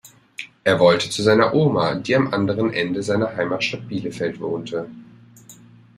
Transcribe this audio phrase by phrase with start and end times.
[0.63, 4.89] Er wollte zu seiner Oma, die am anderen Ende seiner Heimatstadt Bielefeld wohnte.